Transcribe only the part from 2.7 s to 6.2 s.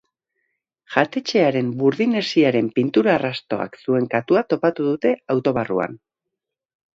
pintura arrastoak zuen katua topatu dute auto barruan.